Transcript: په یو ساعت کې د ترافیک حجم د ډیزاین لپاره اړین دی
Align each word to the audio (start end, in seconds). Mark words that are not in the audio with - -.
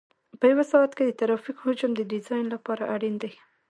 په 0.39 0.45
یو 0.51 0.61
ساعت 0.71 0.91
کې 0.97 1.03
د 1.05 1.11
ترافیک 1.19 1.57
حجم 1.63 1.91
د 1.95 2.01
ډیزاین 2.11 2.45
لپاره 2.53 2.83
اړین 2.95 3.15
دی 3.21 3.31